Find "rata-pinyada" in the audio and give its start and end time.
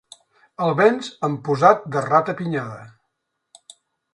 2.07-2.83